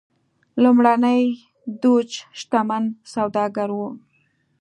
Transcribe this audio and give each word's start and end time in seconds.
لومړنی 0.63 1.21
دوج 1.81 2.09
شتمن 2.39 2.83
سوداګر 3.13 3.69
و. 3.77 3.79